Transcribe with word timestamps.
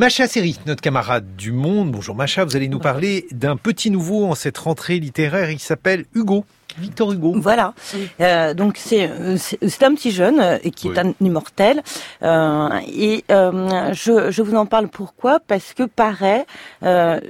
Macha 0.00 0.26
Seri, 0.26 0.58
notre 0.64 0.80
camarade 0.80 1.36
du 1.36 1.52
Monde. 1.52 1.90
Bonjour 1.90 2.14
Macha, 2.14 2.42
vous 2.46 2.56
allez 2.56 2.70
nous 2.70 2.78
parler 2.78 3.26
d'un 3.32 3.56
petit 3.56 3.90
nouveau 3.90 4.24
en 4.24 4.34
cette 4.34 4.56
rentrée 4.56 4.98
littéraire. 4.98 5.50
Il 5.50 5.58
s'appelle 5.58 6.06
Hugo. 6.14 6.46
Victor 6.78 7.12
Hugo. 7.12 7.34
Voilà. 7.36 7.74
Euh, 8.18 8.54
donc 8.54 8.78
c'est 8.78 9.10
c'est 9.36 9.82
un 9.82 9.94
petit 9.94 10.10
jeune 10.10 10.40
euh, 10.40 10.56
et 10.64 10.70
qui 10.70 10.88
est 10.88 10.98
un 10.98 11.12
immortel. 11.20 11.82
Euh, 12.22 12.70
et 12.90 13.26
euh, 13.30 13.92
je, 13.92 14.30
je 14.30 14.40
vous 14.40 14.56
en 14.56 14.64
parle 14.64 14.88
pourquoi? 14.88 15.38
Parce 15.38 15.74
que 15.74 15.82
paraît 15.82 16.46
euh, 16.82 17.20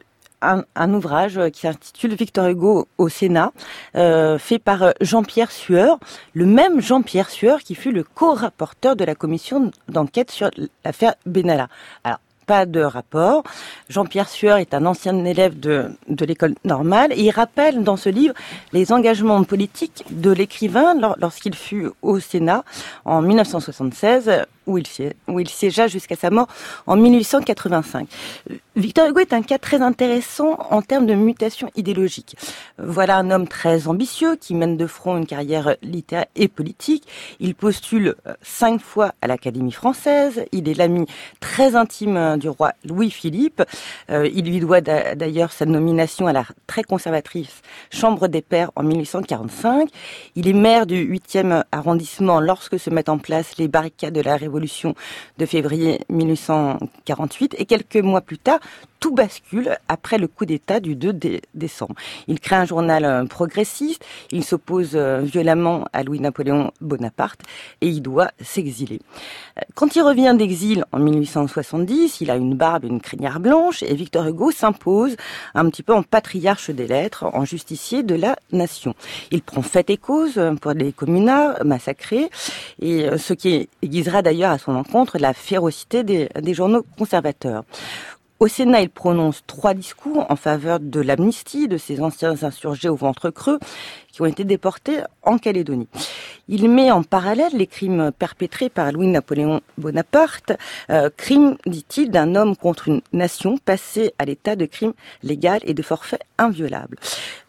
un, 0.40 0.62
un, 0.76 0.94
ouvrage 0.94 1.40
qui 1.52 1.62
s'intitule 1.62 2.14
Victor 2.14 2.46
Hugo 2.46 2.86
au 2.98 3.08
Sénat, 3.08 3.50
euh, 3.96 4.38
fait 4.38 4.60
par 4.60 4.94
Jean-Pierre 5.00 5.50
Sueur, 5.50 5.98
le 6.34 6.46
même 6.46 6.80
Jean-Pierre 6.80 7.30
Sueur 7.30 7.62
qui 7.62 7.74
fut 7.74 7.90
le 7.90 8.04
co-rapporteur 8.04 8.94
de 8.94 9.02
la 9.04 9.16
commission 9.16 9.72
d'enquête 9.88 10.30
sur 10.30 10.50
l'affaire 10.84 11.16
Benalla. 11.26 11.66
Alors 12.04 12.20
de 12.50 12.80
rapport. 12.80 13.44
Jean-Pierre 13.88 14.28
Sueur 14.28 14.58
est 14.58 14.74
un 14.74 14.84
ancien 14.86 15.24
élève 15.24 15.58
de, 15.58 15.90
de 16.08 16.24
l'école 16.24 16.54
normale 16.64 17.12
et 17.12 17.22
il 17.22 17.30
rappelle 17.30 17.84
dans 17.84 17.96
ce 17.96 18.08
livre 18.08 18.34
les 18.72 18.92
engagements 18.92 19.42
politiques 19.44 20.04
de 20.10 20.30
l'écrivain 20.30 20.94
lorsqu'il 21.18 21.54
fut 21.54 21.90
au 22.02 22.18
Sénat 22.18 22.64
en 23.04 23.22
1976 23.22 24.30
où 24.66 24.78
il, 24.78 25.48
siégea 25.48 25.88
jusqu'à 25.88 26.16
sa 26.16 26.30
mort 26.30 26.48
en 26.86 26.96
1885. 26.96 28.08
Victor 28.76 29.08
Hugo 29.08 29.20
est 29.20 29.32
un 29.32 29.42
cas 29.42 29.58
très 29.58 29.82
intéressant 29.82 30.56
en 30.70 30.82
termes 30.82 31.06
de 31.06 31.14
mutation 31.14 31.70
idéologique. 31.76 32.36
Voilà 32.78 33.16
un 33.16 33.30
homme 33.30 33.48
très 33.48 33.88
ambitieux 33.88 34.36
qui 34.36 34.54
mène 34.54 34.76
de 34.76 34.86
front 34.86 35.16
une 35.16 35.26
carrière 35.26 35.76
littéraire 35.82 36.26
et 36.36 36.48
politique. 36.48 37.06
Il 37.40 37.54
postule 37.54 38.14
cinq 38.42 38.80
fois 38.80 39.12
à 39.22 39.26
l'Académie 39.26 39.72
française. 39.72 40.44
Il 40.52 40.68
est 40.68 40.74
l'ami 40.74 41.06
très 41.40 41.74
intime 41.74 42.36
du 42.38 42.48
roi 42.48 42.72
Louis-Philippe. 42.84 43.62
il 44.08 44.44
lui 44.44 44.60
doit 44.60 44.80
d'ailleurs 44.80 45.52
sa 45.52 45.66
nomination 45.66 46.26
à 46.26 46.32
la 46.32 46.44
très 46.66 46.82
conservatrice 46.82 47.62
Chambre 47.90 48.28
des 48.28 48.42
Pairs 48.42 48.70
en 48.76 48.82
1845. 48.82 49.88
Il 50.36 50.48
est 50.48 50.52
maire 50.52 50.86
du 50.86 51.12
8e 51.12 51.64
arrondissement 51.72 52.40
lorsque 52.40 52.78
se 52.78 52.90
mettent 52.90 53.08
en 53.08 53.18
place 53.18 53.56
les 53.58 53.68
barricades 53.68 54.14
de 54.14 54.20
la 54.20 54.36
Révolution 54.36 54.49
de 55.38 55.46
février 55.46 56.00
1848 56.08 57.56
et 57.58 57.64
quelques 57.64 57.96
mois 57.96 58.20
plus 58.20 58.38
tard, 58.38 58.60
tout 59.00 59.14
bascule 59.14 59.78
après 59.88 60.18
le 60.18 60.28
coup 60.28 60.44
d'État 60.44 60.78
du 60.78 60.94
2 60.94 61.18
décembre. 61.54 61.94
Il 62.28 62.38
crée 62.38 62.56
un 62.56 62.66
journal 62.66 63.04
euh, 63.04 63.24
progressiste, 63.24 64.04
il 64.30 64.44
s'oppose 64.44 64.90
euh, 64.94 65.20
violemment 65.20 65.86
à 65.94 66.02
Louis-Napoléon 66.02 66.70
Bonaparte 66.82 67.40
et 67.80 67.88
il 67.88 68.02
doit 68.02 68.30
s'exiler. 68.40 69.00
Euh, 69.58 69.62
quand 69.74 69.96
il 69.96 70.02
revient 70.02 70.34
d'exil 70.36 70.84
en 70.92 70.98
1870, 70.98 72.20
il 72.20 72.30
a 72.30 72.36
une 72.36 72.54
barbe 72.54 72.84
et 72.84 72.88
une 72.88 73.00
crinière 73.00 73.40
blanche 73.40 73.82
et 73.82 73.94
Victor 73.94 74.26
Hugo 74.26 74.50
s'impose 74.50 75.16
un 75.54 75.68
petit 75.70 75.82
peu 75.82 75.94
en 75.94 76.02
patriarche 76.02 76.70
des 76.70 76.86
lettres, 76.86 77.24
en 77.32 77.46
justicier 77.46 78.02
de 78.02 78.14
la 78.14 78.36
nation. 78.52 78.94
Il 79.30 79.40
prend 79.40 79.62
fait 79.62 79.88
et 79.88 79.96
cause 79.96 80.38
pour 80.60 80.72
les 80.72 80.92
communards 80.92 81.64
massacrés 81.64 82.28
et 82.82 83.06
ce 83.16 83.32
qui 83.32 83.68
aiguisera 83.80 84.20
d'ailleurs 84.20 84.50
à 84.50 84.58
son 84.58 84.76
encontre 84.76 85.16
la 85.18 85.32
férocité 85.32 86.04
des, 86.04 86.28
des 86.38 86.52
journaux 86.52 86.84
conservateurs. 86.98 87.64
Au 88.42 88.48
Sénat, 88.48 88.80
il 88.80 88.88
prononce 88.88 89.42
trois 89.46 89.74
discours 89.74 90.24
en 90.30 90.34
faveur 90.34 90.80
de 90.80 90.98
l'amnistie 90.98 91.68
de 91.68 91.76
ces 91.76 92.00
anciens 92.00 92.42
insurgés 92.42 92.88
au 92.88 92.96
ventre 92.96 93.28
creux 93.28 93.58
qui 94.10 94.22
ont 94.22 94.26
été 94.26 94.44
déportés 94.44 95.00
en 95.22 95.36
Calédonie. 95.36 95.88
Il 96.52 96.68
met 96.68 96.90
en 96.90 97.04
parallèle 97.04 97.52
les 97.54 97.68
crimes 97.68 98.10
perpétrés 98.18 98.70
par 98.70 98.90
Louis-Napoléon 98.90 99.60
Bonaparte, 99.78 100.50
euh, 100.90 101.08
crimes, 101.16 101.56
dit-il, 101.64 102.10
d'un 102.10 102.34
homme 102.34 102.56
contre 102.56 102.88
une 102.88 103.02
nation 103.12 103.56
passé 103.56 104.12
à 104.18 104.24
l'état 104.24 104.56
de 104.56 104.66
crime 104.66 104.92
légal 105.22 105.60
et 105.62 105.74
de 105.74 105.82
forfait 105.82 106.18
inviolable. 106.38 106.96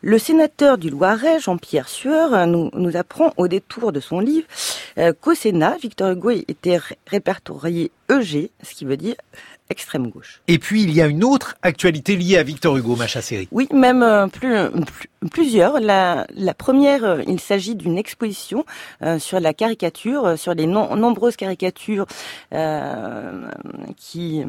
Le 0.02 0.20
sénateur 0.20 0.78
du 0.78 0.92
Loiret, 0.92 1.40
Jean-Pierre 1.40 1.90
Sueur, 1.90 2.46
nous, 2.46 2.70
nous 2.76 2.96
apprend 2.96 3.34
au 3.38 3.48
détour 3.48 3.92
de 3.92 4.00
son 4.00 4.20
livre 4.20 4.46
euh, 5.00 5.14
qu'au 5.20 5.34
Sénat, 5.34 5.78
Victor 5.82 6.12
Hugo 6.12 6.30
était 6.30 6.80
répertorié 7.08 7.90
EG, 8.08 8.52
ce 8.62 8.76
qui 8.76 8.86
veut 8.86 8.98
dire 8.98 9.16
extrême 9.72 10.10
gauche. 10.10 10.42
Et 10.48 10.60
puis 10.60 10.84
il 10.84 10.92
y 10.92 11.02
a 11.02 11.08
une 11.08 11.24
autre 11.24 11.56
actualité 11.62 12.16
liée 12.16 12.38
à 12.38 12.44
Victor 12.44 12.78
Hugo, 12.78 12.96
Macha 12.96 13.22
Série. 13.22 13.48
Oui, 13.52 13.68
même 13.74 14.04
euh, 14.04 14.28
plus, 14.28 14.54
plus, 14.70 15.10
plusieurs. 15.30 15.80
La, 15.80 16.26
la 16.36 16.54
première, 16.54 17.04
euh, 17.04 17.22
il 17.28 17.40
s'agit 17.40 17.76
d'une 17.76 17.98
exposition 17.98 18.66
euh, 19.02 19.20
sur 19.20 19.40
la 19.40 19.54
caricature, 19.54 20.26
euh, 20.26 20.36
sur 20.36 20.54
les 20.54 20.66
no 20.66 20.96
nombreuses 20.96 21.36
caricatures 21.36 22.06
euh, 22.54 23.48
qui 23.98 24.44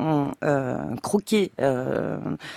ont 0.00 0.30
croqué 1.02 1.50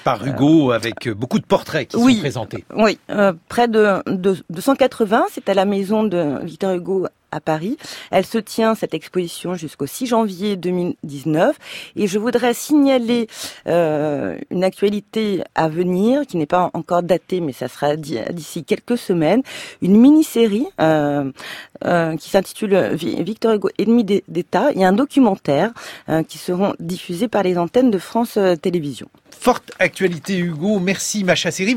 par 0.03 0.25
Hugo 0.25 0.71
avec 0.71 1.09
beaucoup 1.09 1.39
de 1.39 1.45
portraits 1.45 1.87
qui 1.87 1.97
oui, 1.97 2.15
sont 2.15 2.19
présentés. 2.19 2.65
Oui, 2.75 2.99
près 3.47 3.67
de, 3.67 4.01
de, 4.07 4.37
de 4.49 4.61
180. 4.61 5.25
C'est 5.31 5.49
à 5.49 5.53
la 5.53 5.65
maison 5.65 6.03
de 6.03 6.39
Victor 6.43 6.73
Hugo 6.73 7.07
à 7.31 7.39
Paris. 7.39 7.77
Elle 8.11 8.25
se 8.25 8.37
tient, 8.37 8.75
cette 8.75 8.93
exposition, 8.93 9.55
jusqu'au 9.55 9.85
6 9.85 10.07
janvier 10.07 10.55
2019. 10.55 11.57
Et 11.95 12.07
je 12.07 12.19
voudrais 12.19 12.53
signaler 12.53 13.27
euh, 13.67 14.37
une 14.49 14.63
actualité 14.63 15.43
à 15.55 15.69
venir, 15.69 16.25
qui 16.27 16.37
n'est 16.37 16.45
pas 16.45 16.69
encore 16.73 17.03
datée, 17.03 17.41
mais 17.41 17.53
ça 17.53 17.67
sera 17.67 17.95
d'ici 17.95 18.63
quelques 18.63 18.97
semaines. 18.97 19.41
Une 19.81 19.97
mini-série 19.97 20.67
euh, 20.79 21.31
euh, 21.85 22.15
qui 22.17 22.29
s'intitule 22.29 22.93
Victor 22.93 23.53
Hugo, 23.53 23.69
ennemi 23.77 24.03
d'État, 24.03 24.71
et 24.73 24.83
un 24.83 24.93
documentaire 24.93 25.71
qui 26.27 26.37
seront 26.37 26.73
diffusés 26.79 27.27
par 27.27 27.43
les 27.43 27.57
antennes 27.57 27.91
de 27.91 27.97
France 27.97 28.37
Télévisions. 28.61 29.09
Forte 29.41 29.71
actualité, 29.79 30.37
Hugo. 30.37 30.79
Merci, 30.79 31.23
Macha 31.23 31.49
Série. 31.49 31.69